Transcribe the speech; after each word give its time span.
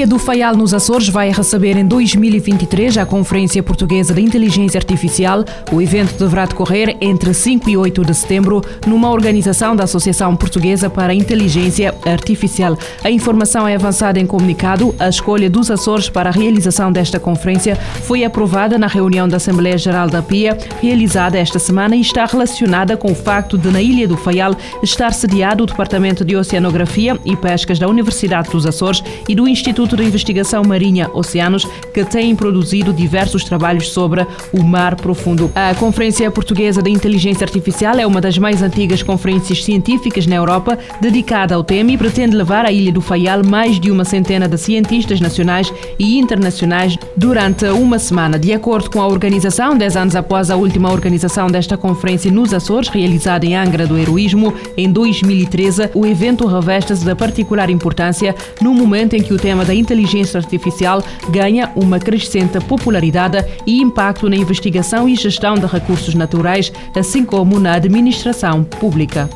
Ilha 0.00 0.06
do 0.06 0.18
Faial, 0.18 0.56
nos 0.56 0.72
Açores, 0.72 1.10
vai 1.10 1.30
receber 1.30 1.76
em 1.76 1.86
2023 1.86 2.96
a 2.96 3.04
Conferência 3.04 3.62
Portuguesa 3.62 4.14
de 4.14 4.22
Inteligência 4.22 4.78
Artificial. 4.78 5.44
O 5.70 5.82
evento 5.82 6.18
deverá 6.18 6.46
decorrer 6.46 6.96
entre 7.02 7.34
5 7.34 7.68
e 7.68 7.76
8 7.76 8.02
de 8.06 8.14
setembro, 8.14 8.64
numa 8.86 9.10
organização 9.10 9.76
da 9.76 9.84
Associação 9.84 10.34
Portuguesa 10.34 10.88
para 10.88 11.12
a 11.12 11.14
Inteligência 11.14 11.94
Artificial. 12.06 12.78
A 13.04 13.10
informação 13.10 13.68
é 13.68 13.74
avançada 13.74 14.18
em 14.18 14.26
comunicado. 14.26 14.94
A 14.98 15.10
escolha 15.10 15.50
dos 15.50 15.70
Açores 15.70 16.08
para 16.08 16.30
a 16.30 16.32
realização 16.32 16.90
desta 16.90 17.20
conferência 17.20 17.76
foi 17.76 18.24
aprovada 18.24 18.78
na 18.78 18.86
reunião 18.86 19.28
da 19.28 19.36
Assembleia 19.36 19.76
Geral 19.76 20.08
da 20.08 20.22
PIA, 20.22 20.56
realizada 20.80 21.38
esta 21.38 21.58
semana, 21.58 21.94
e 21.94 22.00
está 22.00 22.24
relacionada 22.24 22.96
com 22.96 23.12
o 23.12 23.14
facto 23.14 23.58
de, 23.58 23.68
na 23.68 23.82
Ilha 23.82 24.08
do 24.08 24.16
Faial, 24.16 24.56
estar 24.82 25.12
sediado 25.12 25.64
o 25.64 25.66
Departamento 25.66 26.24
de 26.24 26.36
Oceanografia 26.36 27.20
e 27.22 27.36
Pescas 27.36 27.78
da 27.78 27.86
Universidade 27.86 28.48
dos 28.48 28.64
Açores 28.64 29.04
e 29.28 29.34
do 29.34 29.46
Instituto 29.46 29.89
de 29.96 30.04
Investigação 30.04 30.62
Marinha 30.64 31.10
Oceanos, 31.12 31.66
que 31.92 32.04
têm 32.04 32.34
produzido 32.36 32.92
diversos 32.92 33.44
trabalhos 33.44 33.88
sobre 33.88 34.26
o 34.52 34.62
mar 34.62 34.96
profundo. 34.96 35.50
A 35.54 35.74
Conferência 35.74 36.30
Portuguesa 36.30 36.82
de 36.82 36.90
Inteligência 36.90 37.44
Artificial 37.44 37.96
é 37.98 38.06
uma 38.06 38.20
das 38.20 38.38
mais 38.38 38.62
antigas 38.62 39.02
conferências 39.02 39.64
científicas 39.64 40.26
na 40.26 40.36
Europa 40.36 40.78
dedicada 41.00 41.54
ao 41.54 41.64
tema 41.64 41.92
e 41.92 41.98
pretende 41.98 42.36
levar 42.36 42.64
à 42.64 42.72
Ilha 42.72 42.92
do 42.92 43.00
Faial 43.00 43.44
mais 43.44 43.78
de 43.78 43.90
uma 43.90 44.04
centena 44.04 44.48
de 44.48 44.58
cientistas 44.58 45.20
nacionais 45.20 45.72
e 45.98 46.18
internacionais 46.18 46.96
durante 47.16 47.64
uma 47.66 47.98
semana. 47.98 48.38
De 48.38 48.52
acordo 48.52 48.90
com 48.90 49.00
a 49.00 49.06
organização, 49.06 49.76
dez 49.76 49.96
anos 49.96 50.16
após 50.16 50.50
a 50.50 50.56
última 50.56 50.90
organização 50.90 51.48
desta 51.48 51.76
conferência 51.76 52.30
nos 52.30 52.52
Açores, 52.52 52.88
realizada 52.88 53.46
em 53.46 53.56
Angra 53.56 53.86
do 53.86 53.98
Heroísmo 53.98 54.54
em 54.76 54.90
2013, 54.90 55.90
o 55.94 56.06
evento 56.06 56.46
reveste-se 56.46 57.04
da 57.04 57.16
particular 57.16 57.70
importância 57.70 58.34
no 58.60 58.74
momento 58.74 59.14
em 59.14 59.22
que 59.22 59.32
o 59.32 59.38
tema 59.38 59.64
da 59.64 59.74
inteligência 59.80 60.38
artificial 60.38 61.02
ganha 61.30 61.72
uma 61.74 61.98
crescente 61.98 62.60
popularidade 62.60 63.44
e 63.66 63.80
impacto 63.80 64.28
na 64.28 64.36
investigação 64.36 65.08
e 65.08 65.16
gestão 65.16 65.54
de 65.54 65.66
recursos 65.66 66.14
naturais, 66.14 66.72
assim 66.94 67.24
como 67.24 67.58
na 67.58 67.74
administração 67.74 68.62
pública. 68.62 69.28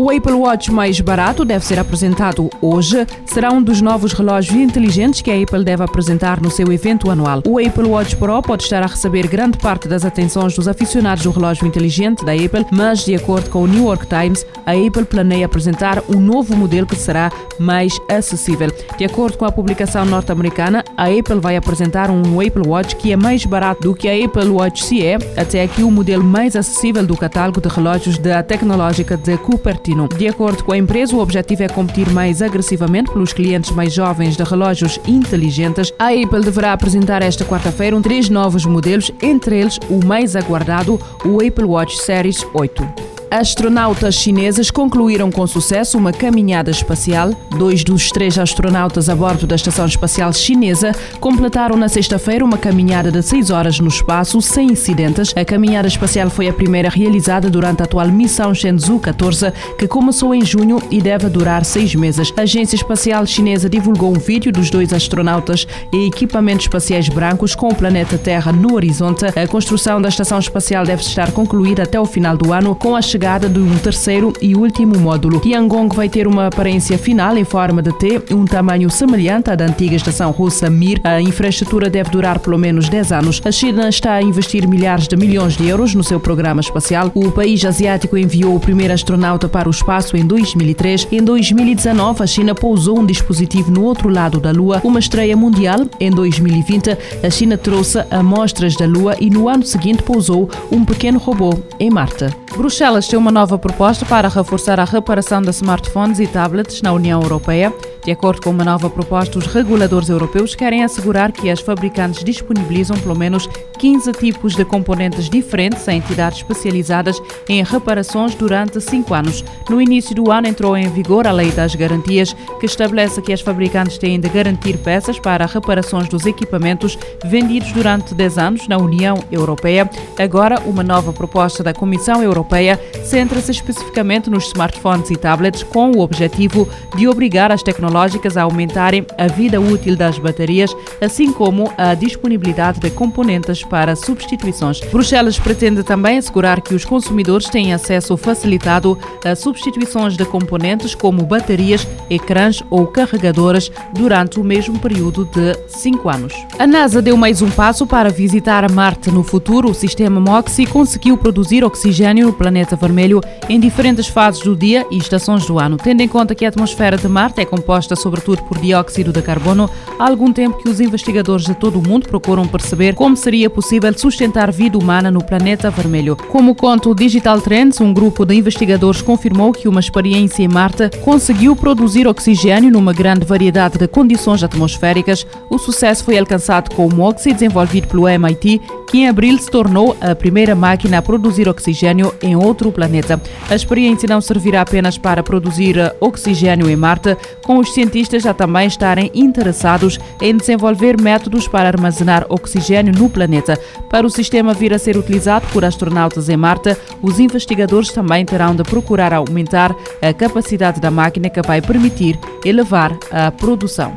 O 0.00 0.12
Apple 0.12 0.34
Watch 0.34 0.70
mais 0.70 1.00
barato 1.00 1.44
deve 1.44 1.66
ser 1.66 1.76
apresentado 1.76 2.48
hoje. 2.62 3.04
Será 3.26 3.50
um 3.50 3.60
dos 3.60 3.80
novos 3.80 4.12
relógios 4.12 4.54
inteligentes 4.54 5.22
que 5.22 5.28
a 5.28 5.42
Apple 5.42 5.64
deve 5.64 5.82
apresentar 5.82 6.40
no 6.40 6.52
seu 6.52 6.72
evento 6.72 7.10
anual. 7.10 7.42
O 7.44 7.58
Apple 7.58 7.88
Watch 7.88 8.14
Pro 8.14 8.40
pode 8.40 8.62
estar 8.62 8.80
a 8.80 8.86
receber 8.86 9.26
grande 9.26 9.58
parte 9.58 9.88
das 9.88 10.04
atenções 10.04 10.54
dos 10.54 10.68
aficionados 10.68 11.24
do 11.24 11.32
relógio 11.32 11.66
inteligente 11.66 12.24
da 12.24 12.32
Apple, 12.32 12.64
mas, 12.70 13.04
de 13.04 13.16
acordo 13.16 13.50
com 13.50 13.64
o 13.64 13.66
New 13.66 13.86
York 13.86 14.06
Times, 14.06 14.46
a 14.64 14.70
Apple 14.70 15.04
planeia 15.04 15.46
apresentar 15.46 16.00
um 16.08 16.20
novo 16.20 16.54
modelo 16.54 16.86
que 16.86 16.94
será 16.94 17.32
mais 17.58 17.98
acessível. 18.08 18.70
De 18.96 19.04
acordo 19.04 19.36
com 19.36 19.46
a 19.46 19.50
publicação 19.50 20.04
norte-americana, 20.04 20.84
a 20.96 21.06
Apple 21.06 21.40
vai 21.40 21.56
apresentar 21.56 22.08
um 22.08 22.40
Apple 22.40 22.68
Watch 22.68 22.94
que 22.94 23.10
é 23.10 23.16
mais 23.16 23.44
barato 23.44 23.82
do 23.82 23.96
que 23.96 24.08
a 24.08 24.24
Apple 24.24 24.50
Watch 24.50 24.84
CE, 24.84 25.14
até 25.36 25.64
aqui 25.64 25.82
o 25.82 25.90
modelo 25.90 26.22
mais 26.22 26.54
acessível 26.54 27.04
do 27.04 27.16
catálogo 27.16 27.60
de 27.60 27.68
relógios 27.68 28.16
da 28.16 28.44
tecnológica 28.44 29.16
de 29.16 29.36
Cupertino. 29.38 29.87
De 30.08 30.28
acordo 30.28 30.62
com 30.64 30.72
a 30.72 30.78
empresa, 30.78 31.16
o 31.16 31.20
objetivo 31.20 31.62
é 31.62 31.68
competir 31.68 32.10
mais 32.10 32.42
agressivamente 32.42 33.10
pelos 33.10 33.32
clientes 33.32 33.70
mais 33.70 33.92
jovens 33.92 34.36
de 34.36 34.42
relógios 34.42 35.00
inteligentes. 35.06 35.92
A 35.98 36.08
Apple 36.08 36.42
deverá 36.42 36.72
apresentar 36.72 37.22
esta 37.22 37.44
quarta-feira 37.44 37.96
um 37.96 38.02
três 38.02 38.28
novos 38.28 38.66
modelos, 38.66 39.10
entre 39.22 39.60
eles 39.60 39.78
o 39.88 40.04
mais 40.04 40.36
aguardado, 40.36 41.00
o 41.24 41.36
Apple 41.36 41.64
Watch 41.64 41.96
Series 41.98 42.46
8. 42.52 43.07
Astronautas 43.30 44.14
chineses 44.14 44.70
concluíram 44.70 45.30
com 45.30 45.46
sucesso 45.46 45.98
uma 45.98 46.12
caminhada 46.12 46.70
espacial. 46.70 47.30
Dois 47.58 47.84
dos 47.84 48.10
três 48.10 48.38
astronautas 48.38 49.10
a 49.10 49.14
bordo 49.14 49.46
da 49.46 49.54
Estação 49.54 49.84
Espacial 49.84 50.32
Chinesa 50.32 50.92
completaram 51.20 51.76
na 51.76 51.90
sexta-feira 51.90 52.42
uma 52.42 52.56
caminhada 52.56 53.12
de 53.12 53.22
seis 53.22 53.50
horas 53.50 53.80
no 53.80 53.88
espaço, 53.88 54.40
sem 54.40 54.72
incidentes. 54.72 55.34
A 55.36 55.44
caminhada 55.44 55.86
espacial 55.86 56.30
foi 56.30 56.48
a 56.48 56.52
primeira 56.54 56.88
realizada 56.88 57.50
durante 57.50 57.82
a 57.82 57.84
atual 57.84 58.08
missão 58.08 58.54
Shenzhou 58.54 58.98
14, 58.98 59.52
que 59.78 59.86
começou 59.86 60.34
em 60.34 60.42
junho 60.42 60.82
e 60.90 60.98
deve 60.98 61.28
durar 61.28 61.66
seis 61.66 61.94
meses. 61.94 62.32
A 62.34 62.42
Agência 62.42 62.76
Espacial 62.76 63.26
Chinesa 63.26 63.68
divulgou 63.68 64.10
um 64.10 64.18
vídeo 64.18 64.50
dos 64.50 64.70
dois 64.70 64.90
astronautas 64.94 65.66
e 65.92 66.06
equipamentos 66.06 66.64
espaciais 66.64 67.10
brancos 67.10 67.54
com 67.54 67.68
o 67.68 67.74
planeta 67.74 68.16
Terra 68.16 68.52
no 68.52 68.74
horizonte. 68.74 69.26
A 69.26 69.46
construção 69.46 70.00
da 70.00 70.08
Estação 70.08 70.38
Espacial 70.38 70.84
deve 70.84 71.02
estar 71.02 71.30
concluída 71.32 71.82
até 71.82 72.00
o 72.00 72.06
final 72.06 72.34
do 72.34 72.54
ano, 72.54 72.74
com 72.74 72.96
a 72.96 73.02
chegada 73.18 73.48
de 73.48 73.58
um 73.58 73.76
terceiro 73.78 74.32
e 74.40 74.54
último 74.54 74.96
módulo. 74.96 75.40
Tiangong 75.40 75.92
vai 75.92 76.08
ter 76.08 76.28
uma 76.28 76.46
aparência 76.46 76.96
final 76.96 77.36
em 77.36 77.42
forma 77.42 77.82
de 77.82 77.92
T, 77.98 78.22
um 78.32 78.44
tamanho 78.44 78.88
semelhante 78.88 79.50
à 79.50 79.56
da 79.56 79.64
antiga 79.64 79.96
estação 79.96 80.30
russa 80.30 80.70
Mir. 80.70 81.00
A 81.02 81.20
infraestrutura 81.20 81.90
deve 81.90 82.10
durar 82.10 82.38
pelo 82.38 82.56
menos 82.56 82.88
10 82.88 83.10
anos. 83.10 83.42
A 83.44 83.50
China 83.50 83.88
está 83.88 84.12
a 84.12 84.22
investir 84.22 84.68
milhares 84.68 85.08
de 85.08 85.16
milhões 85.16 85.56
de 85.56 85.66
euros 85.66 85.96
no 85.96 86.04
seu 86.04 86.20
programa 86.20 86.60
espacial. 86.60 87.10
O 87.12 87.32
país 87.32 87.64
asiático 87.64 88.16
enviou 88.16 88.54
o 88.54 88.60
primeiro 88.60 88.94
astronauta 88.94 89.48
para 89.48 89.66
o 89.66 89.72
espaço 89.72 90.16
em 90.16 90.24
2003. 90.24 91.08
Em 91.10 91.20
2019, 91.20 92.22
a 92.22 92.26
China 92.26 92.54
pousou 92.54 93.00
um 93.00 93.04
dispositivo 93.04 93.72
no 93.72 93.82
outro 93.82 94.08
lado 94.08 94.38
da 94.38 94.52
Lua, 94.52 94.80
uma 94.84 95.00
estreia 95.00 95.36
mundial. 95.36 95.80
Em 95.98 96.12
2020, 96.12 96.96
a 97.24 97.30
China 97.30 97.58
trouxe 97.58 97.98
amostras 98.12 98.76
da 98.76 98.86
Lua 98.86 99.16
e 99.18 99.28
no 99.28 99.48
ano 99.48 99.64
seguinte 99.64 100.04
pousou 100.04 100.48
um 100.70 100.84
pequeno 100.84 101.18
robô 101.18 101.58
em 101.80 101.90
Marte. 101.90 102.26
Bruxelas 102.56 103.06
tem 103.06 103.18
uma 103.18 103.30
nova 103.30 103.58
proposta 103.58 104.04
para 104.04 104.28
reforçar 104.28 104.80
a 104.80 104.84
reparação 104.84 105.40
de 105.40 105.50
smartphones 105.50 106.18
e 106.18 106.26
tablets 106.26 106.82
na 106.82 106.92
União 106.92 107.20
Europeia. 107.22 107.72
De 108.04 108.12
acordo 108.12 108.40
com 108.40 108.50
uma 108.50 108.64
nova 108.64 108.88
proposta, 108.88 109.38
os 109.38 109.46
reguladores 109.46 110.08
europeus 110.08 110.54
querem 110.54 110.82
assegurar 110.82 111.32
que 111.32 111.50
as 111.50 111.60
fabricantes 111.60 112.24
disponibilizam 112.24 112.96
pelo 112.98 113.16
menos 113.16 113.48
15 113.78 114.12
tipos 114.12 114.54
de 114.54 114.64
componentes 114.64 115.28
diferentes 115.28 115.88
a 115.88 115.92
entidades 115.92 116.38
especializadas 116.38 117.20
em 117.48 117.62
reparações 117.62 118.34
durante 118.34 118.80
cinco 118.80 119.14
anos. 119.14 119.44
No 119.68 119.80
início 119.82 120.14
do 120.14 120.30
ano 120.30 120.46
entrou 120.46 120.76
em 120.76 120.88
vigor 120.88 121.26
a 121.26 121.32
Lei 121.32 121.50
das 121.50 121.74
Garantias, 121.74 122.34
que 122.58 122.66
estabelece 122.66 123.20
que 123.20 123.32
as 123.32 123.40
fabricantes 123.40 123.98
têm 123.98 124.18
de 124.18 124.28
garantir 124.28 124.78
peças 124.78 125.18
para 125.18 125.46
reparações 125.46 126.08
dos 126.08 126.24
equipamentos 126.24 126.98
vendidos 127.24 127.72
durante 127.72 128.14
10 128.14 128.38
anos 128.38 128.68
na 128.68 128.78
União 128.78 129.22
Europeia. 129.30 129.88
Agora, 130.18 130.60
uma 130.64 130.82
nova 130.82 131.12
proposta 131.12 131.62
da 131.62 131.74
Comissão 131.74 132.22
Europeia 132.22 132.80
centra-se 133.04 133.50
especificamente 133.50 134.30
nos 134.30 134.46
smartphones 134.46 135.10
e 135.10 135.16
tablets 135.16 135.62
com 135.62 135.90
o 135.92 136.00
objetivo 136.00 136.68
de 136.96 137.06
obrigar 137.06 137.52
as 137.52 137.62
tecnologias 137.62 137.87
tecnológicas 137.88 138.36
a 138.36 138.42
aumentarem 138.42 139.04
a 139.16 139.26
vida 139.26 139.60
útil 139.60 139.96
das 139.96 140.18
baterias, 140.18 140.74
assim 141.00 141.32
como 141.32 141.72
a 141.76 141.94
disponibilidade 141.94 142.80
de 142.80 142.90
componentes 142.90 143.64
para 143.64 143.96
substituições. 143.96 144.80
Bruxelas 144.80 145.38
pretende 145.38 145.82
também 145.82 146.18
assegurar 146.18 146.60
que 146.60 146.74
os 146.74 146.84
consumidores 146.84 147.48
têm 147.48 147.72
acesso 147.72 148.16
facilitado 148.16 148.98
a 149.24 149.34
substituições 149.34 150.16
de 150.16 150.24
componentes 150.24 150.94
como 150.94 151.24
baterias, 151.24 151.86
ecrãs 152.10 152.62
ou 152.70 152.86
carregadores 152.86 153.70
durante 153.94 154.38
o 154.38 154.44
mesmo 154.44 154.78
período 154.78 155.24
de 155.24 155.56
5 155.68 156.08
anos. 156.08 156.34
A 156.58 156.66
NASA 156.66 157.00
deu 157.00 157.16
mais 157.16 157.40
um 157.40 157.50
passo 157.50 157.86
para 157.86 158.10
visitar 158.10 158.70
Marte 158.70 159.10
no 159.10 159.22
futuro. 159.22 159.70
O 159.70 159.74
sistema 159.74 160.20
MOXIE 160.20 160.66
conseguiu 160.66 161.16
produzir 161.16 161.64
oxigênio 161.64 162.26
no 162.26 162.32
planeta 162.32 162.76
vermelho 162.76 163.20
em 163.48 163.58
diferentes 163.58 164.08
fases 164.08 164.42
do 164.42 164.54
dia 164.54 164.86
e 164.90 164.98
estações 164.98 165.46
do 165.46 165.58
ano, 165.58 165.76
tendo 165.76 166.00
em 166.00 166.08
conta 166.08 166.34
que 166.34 166.44
a 166.44 166.48
atmosfera 166.48 166.96
de 166.96 167.08
Marte 167.08 167.40
é 167.40 167.44
composta 167.44 167.77
composta 167.78 167.94
sobretudo 167.94 168.42
por 168.42 168.58
dióxido 168.58 169.12
de 169.12 169.22
carbono, 169.22 169.70
há 169.98 170.08
algum 170.08 170.32
tempo 170.32 170.58
que 170.58 170.68
os 170.68 170.80
investigadores 170.80 171.46
de 171.46 171.54
todo 171.54 171.78
o 171.78 171.86
mundo 171.86 172.08
procuram 172.08 172.46
perceber 172.46 172.94
como 172.94 173.16
seria 173.16 173.48
possível 173.48 173.96
sustentar 173.96 174.50
vida 174.50 174.76
humana 174.76 175.10
no 175.10 175.22
planeta 175.22 175.70
vermelho. 175.70 176.16
Como 176.16 176.54
conta 176.54 176.88
o 176.88 176.94
Digital 176.94 177.40
Trends, 177.40 177.80
um 177.80 177.92
grupo 177.92 178.24
de 178.24 178.34
investigadores 178.34 179.00
confirmou 179.00 179.52
que 179.52 179.68
uma 179.68 179.78
experiência 179.78 180.42
em 180.42 180.48
Marte 180.48 180.90
conseguiu 181.04 181.54
produzir 181.54 182.08
oxigênio 182.08 182.70
numa 182.70 182.92
grande 182.92 183.24
variedade 183.24 183.78
de 183.78 183.86
condições 183.86 184.42
atmosféricas. 184.42 185.24
O 185.48 185.58
sucesso 185.58 186.04
foi 186.04 186.18
alcançado 186.18 186.74
com 186.74 186.86
o 186.86 186.92
MOXIE, 186.92 187.32
desenvolvido 187.32 187.86
pelo 187.86 188.08
MIT, 188.08 188.60
que 188.88 188.98
em 188.98 189.08
abril 189.08 189.38
se 189.38 189.50
tornou 189.50 189.96
a 190.00 190.14
primeira 190.14 190.54
máquina 190.54 190.98
a 190.98 191.02
produzir 191.02 191.48
oxigênio 191.48 192.12
em 192.22 192.34
outro 192.34 192.72
planeta. 192.72 193.20
A 193.48 193.54
experiência 193.54 194.08
não 194.08 194.20
servirá 194.20 194.62
apenas 194.62 194.98
para 194.98 195.22
produzir 195.22 195.76
oxigênio 196.00 196.68
em 196.68 196.76
Marte, 196.76 197.16
com 197.44 197.58
os 197.58 197.67
os 197.68 197.74
cientistas 197.74 198.22
já 198.22 198.32
também 198.32 198.66
estarem 198.66 199.10
interessados 199.14 199.98
em 200.22 200.36
desenvolver 200.36 201.00
métodos 201.00 201.46
para 201.46 201.68
armazenar 201.68 202.24
oxigênio 202.28 202.92
no 202.94 203.10
planeta. 203.10 203.58
Para 203.90 204.06
o 204.06 204.10
sistema 204.10 204.54
vir 204.54 204.72
a 204.72 204.78
ser 204.78 204.96
utilizado 204.96 205.46
por 205.52 205.64
astronautas 205.64 206.28
em 206.28 206.36
Marte, 206.36 206.76
os 207.02 207.20
investigadores 207.20 207.92
também 207.92 208.24
terão 208.24 208.56
de 208.56 208.62
procurar 208.62 209.12
aumentar 209.12 209.74
a 210.00 210.12
capacidade 210.14 210.80
da 210.80 210.90
máquina 210.90 211.28
que 211.28 211.42
vai 211.42 211.60
permitir 211.60 212.18
elevar 212.44 212.96
a 213.10 213.30
produção. 213.30 213.94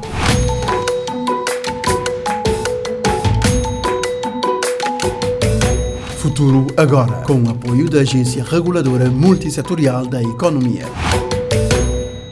Futuro 6.18 6.68
agora, 6.78 7.24
com 7.24 7.42
o 7.42 7.50
apoio 7.50 7.90
da 7.90 8.02
Agência 8.02 8.44
Reguladora 8.44 9.10
Multissetorial 9.10 10.06
da 10.06 10.22
Economia. 10.22 10.86